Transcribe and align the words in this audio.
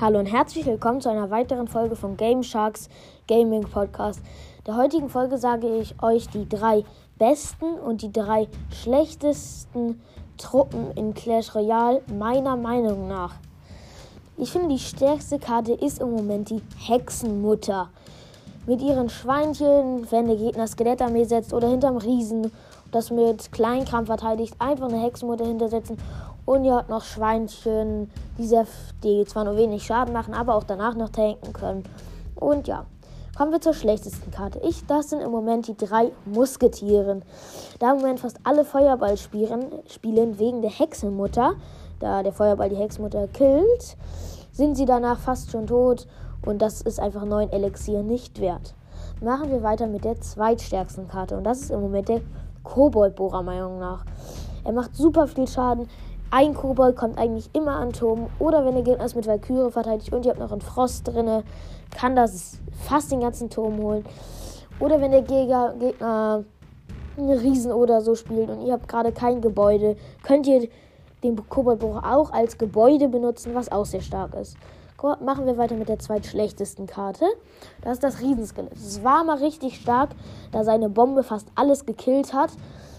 Hallo 0.00 0.18
und 0.18 0.26
herzlich 0.26 0.66
willkommen 0.66 1.00
zu 1.00 1.08
einer 1.08 1.30
weiteren 1.30 1.68
Folge 1.68 1.94
von 1.94 2.16
Game 2.16 2.42
Sharks 2.42 2.88
Gaming 3.28 3.62
Podcast. 3.62 4.20
Der 4.66 4.76
heutigen 4.76 5.08
Folge 5.08 5.38
sage 5.38 5.68
ich 5.78 5.94
euch 6.02 6.28
die 6.28 6.48
drei 6.48 6.82
besten 7.16 7.74
und 7.74 8.02
die 8.02 8.10
drei 8.10 8.48
schlechtesten 8.72 10.02
Truppen 10.36 10.90
in 10.96 11.14
Clash 11.14 11.54
Royale 11.54 12.02
meiner 12.12 12.56
Meinung 12.56 13.06
nach. 13.06 13.34
Ich 14.36 14.50
finde, 14.50 14.70
die 14.70 14.80
stärkste 14.80 15.38
Karte 15.38 15.74
ist 15.74 16.00
im 16.00 16.10
Moment 16.10 16.50
die 16.50 16.62
Hexenmutter. 16.76 17.88
Mit 18.66 18.82
ihren 18.82 19.08
Schweinchen, 19.08 20.10
wenn 20.10 20.26
der 20.26 20.36
Gegner 20.36 20.66
Skelettarmee 20.66 21.24
setzt 21.24 21.54
oder 21.54 21.68
hinterm 21.68 21.98
Riesen, 21.98 22.50
das 22.90 23.12
mit 23.12 23.52
Kleinkram 23.52 24.06
verteidigt, 24.06 24.56
einfach 24.58 24.88
eine 24.88 25.00
Hexenmutter 25.00 25.46
hintersetzen 25.46 25.98
und 26.46 26.64
ihr 26.64 26.74
habt 26.74 26.90
noch 26.90 27.02
Schweinchen, 27.02 28.10
die, 28.38 28.46
sehr, 28.46 28.66
die 29.02 29.24
zwar 29.24 29.44
nur 29.44 29.56
wenig 29.56 29.84
Schaden 29.84 30.12
machen, 30.12 30.34
aber 30.34 30.54
auch 30.54 30.64
danach 30.64 30.94
noch 30.94 31.10
tanken 31.10 31.52
können. 31.52 31.84
Und 32.34 32.68
ja, 32.68 32.86
kommen 33.36 33.52
wir 33.52 33.60
zur 33.60 33.74
schlechtesten 33.74 34.30
Karte. 34.30 34.60
Ich, 34.62 34.86
das 34.86 35.10
sind 35.10 35.20
im 35.20 35.30
Moment 35.30 35.68
die 35.68 35.76
drei 35.76 36.12
Musketieren. 36.24 37.22
Da 37.78 37.92
im 37.92 37.98
Moment 37.98 38.20
fast 38.20 38.38
alle 38.44 38.64
Feuerball 38.64 39.16
spielen, 39.16 39.66
spielen 39.86 40.38
wegen 40.38 40.62
der 40.62 40.70
Hexenmutter, 40.70 41.54
da 42.00 42.22
der 42.22 42.32
Feuerball 42.32 42.68
die 42.68 42.76
Hexenmutter 42.76 43.26
killt, 43.28 43.96
sind 44.52 44.76
sie 44.76 44.84
danach 44.84 45.18
fast 45.18 45.50
schon 45.50 45.66
tot 45.66 46.06
und 46.44 46.60
das 46.60 46.82
ist 46.82 47.00
einfach 47.00 47.24
neun 47.24 47.50
Elixier 47.50 48.02
nicht 48.02 48.40
wert. 48.40 48.74
Machen 49.20 49.50
wir 49.50 49.62
weiter 49.62 49.86
mit 49.86 50.04
der 50.04 50.20
zweitstärksten 50.20 51.08
Karte 51.08 51.36
und 51.36 51.44
das 51.44 51.62
ist 51.62 51.70
im 51.70 51.80
Moment 51.80 52.08
der 52.08 52.20
Koboldbohrer 52.62 53.42
Meinung 53.42 53.78
nach. 53.78 54.04
Er 54.64 54.72
macht 54.72 54.94
super 54.96 55.26
viel 55.26 55.46
Schaden, 55.46 55.88
ein 56.34 56.52
Kobold 56.52 56.96
kommt 56.96 57.16
eigentlich 57.16 57.48
immer 57.52 57.76
an 57.76 57.92
Turm. 57.92 58.26
Oder 58.40 58.66
wenn 58.66 58.74
der 58.74 58.82
Gegner 58.82 59.04
es 59.04 59.14
mit 59.14 59.28
Valkyrie 59.28 59.70
verteidigt 59.70 60.12
und 60.12 60.26
ihr 60.26 60.30
habt 60.30 60.40
noch 60.40 60.50
einen 60.50 60.60
Frost 60.60 61.06
drin, 61.06 61.44
kann 61.96 62.16
das 62.16 62.58
fast 62.88 63.12
den 63.12 63.20
ganzen 63.20 63.50
Turm 63.50 63.80
holen. 63.80 64.04
Oder 64.80 65.00
wenn 65.00 65.12
der 65.12 65.22
Gegner, 65.22 65.74
Gegner 65.78 66.42
einen 67.16 67.38
Riesen 67.38 67.70
oder 67.70 68.00
so 68.00 68.16
spielt 68.16 68.50
und 68.50 68.62
ihr 68.62 68.72
habt 68.72 68.88
gerade 68.88 69.12
kein 69.12 69.42
Gebäude, 69.42 69.96
könnt 70.24 70.48
ihr 70.48 70.68
den 71.22 71.48
Koboldbruch 71.48 72.02
auch 72.02 72.32
als 72.32 72.58
Gebäude 72.58 73.08
benutzen, 73.08 73.54
was 73.54 73.70
auch 73.70 73.86
sehr 73.86 74.00
stark 74.00 74.34
ist. 74.34 74.56
Machen 75.24 75.46
wir 75.46 75.56
weiter 75.56 75.76
mit 75.76 75.88
der 75.88 76.00
zweitschlechtesten 76.00 76.88
Karte. 76.88 77.26
Das 77.82 77.92
ist 77.92 78.02
das 78.02 78.20
Riesenskelett. 78.20 78.72
Es 78.72 79.04
war 79.04 79.22
mal 79.22 79.36
richtig 79.36 79.76
stark, 79.76 80.10
da 80.50 80.64
seine 80.64 80.88
Bombe 80.88 81.22
fast 81.22 81.46
alles 81.54 81.86
gekillt 81.86 82.34
hat. 82.34 82.50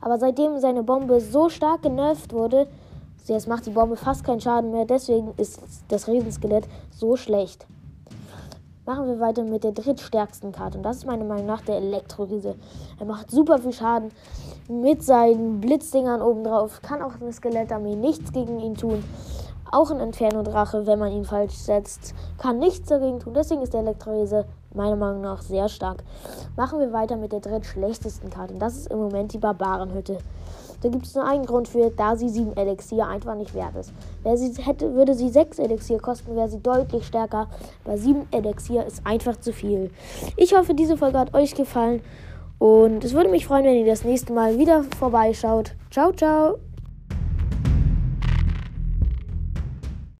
Aber 0.00 0.16
seitdem 0.18 0.58
seine 0.60 0.82
Bombe 0.82 1.20
so 1.20 1.50
stark 1.50 1.82
genervt 1.82 2.32
wurde, 2.32 2.68
Jetzt 3.26 3.48
macht 3.48 3.66
die 3.66 3.70
Bombe 3.70 3.96
fast 3.96 4.24
keinen 4.24 4.40
Schaden 4.40 4.70
mehr, 4.70 4.86
deswegen 4.86 5.34
ist 5.36 5.60
das 5.88 6.08
Riesenskelett 6.08 6.66
so 6.90 7.16
schlecht. 7.16 7.66
Machen 8.86 9.06
wir 9.06 9.20
weiter 9.20 9.44
mit 9.44 9.64
der 9.64 9.72
drittstärksten 9.72 10.50
Karte. 10.50 10.78
Und 10.78 10.82
das 10.82 10.96
ist 10.96 11.06
meiner 11.06 11.26
Meinung 11.26 11.44
nach 11.44 11.60
der 11.60 11.76
Elektroriese. 11.76 12.54
Er 12.98 13.04
macht 13.04 13.30
super 13.30 13.58
viel 13.58 13.74
Schaden 13.74 14.10
mit 14.66 15.02
seinen 15.02 15.60
Blitzdingern 15.60 16.22
obendrauf. 16.22 16.80
Kann 16.80 17.02
auch 17.02 17.20
eine 17.20 17.30
Skelettarmee 17.30 17.96
nichts 17.96 18.32
gegen 18.32 18.60
ihn 18.60 18.76
tun. 18.76 19.04
Auch 19.70 19.90
ein 19.90 20.00
Inferno-Drache, 20.00 20.86
wenn 20.86 20.98
man 20.98 21.12
ihn 21.12 21.26
falsch 21.26 21.52
setzt, 21.52 22.14
kann 22.38 22.58
nichts 22.58 22.88
dagegen 22.88 23.20
tun. 23.20 23.34
Deswegen 23.34 23.60
ist 23.60 23.74
der 23.74 23.80
Elektroriese 23.80 24.46
meiner 24.78 24.96
Meinung 24.96 25.20
nach 25.20 25.42
sehr 25.42 25.68
stark. 25.68 26.02
Machen 26.56 26.78
wir 26.80 26.92
weiter 26.92 27.16
mit 27.16 27.32
der 27.32 27.40
drittschlechtesten 27.40 28.30
Karte. 28.30 28.54
Und 28.54 28.60
das 28.60 28.76
ist 28.76 28.90
im 28.90 28.98
Moment 28.98 29.34
die 29.34 29.38
Barbarenhütte. 29.38 30.18
Da 30.80 30.88
gibt 30.88 31.06
es 31.06 31.14
nur 31.14 31.26
einen 31.26 31.44
Grund 31.44 31.68
für, 31.68 31.90
da 31.90 32.16
sie 32.16 32.28
7 32.28 32.56
Elixier 32.56 33.06
einfach 33.06 33.34
nicht 33.34 33.52
wert 33.54 33.74
ist. 33.74 33.92
Wäre 34.22 34.36
sie 34.36 34.52
hätte, 34.62 34.94
würde 34.94 35.14
sie 35.14 35.28
6 35.28 35.58
Elixier 35.58 35.98
kosten, 35.98 36.36
wäre 36.36 36.48
sie 36.48 36.60
deutlich 36.60 37.04
stärker. 37.06 37.48
Bei 37.84 37.96
7 37.96 38.28
Elixier 38.30 38.86
ist 38.86 39.02
einfach 39.04 39.38
zu 39.40 39.52
viel. 39.52 39.90
Ich 40.36 40.56
hoffe, 40.56 40.74
diese 40.74 40.96
Folge 40.96 41.18
hat 41.18 41.34
euch 41.34 41.54
gefallen. 41.54 42.00
Und 42.58 43.04
es 43.04 43.12
würde 43.12 43.28
mich 43.30 43.46
freuen, 43.46 43.64
wenn 43.64 43.76
ihr 43.76 43.86
das 43.86 44.04
nächste 44.04 44.32
Mal 44.32 44.58
wieder 44.58 44.84
vorbeischaut. 44.98 45.74
Ciao, 45.90 46.12
ciao. 46.12 46.58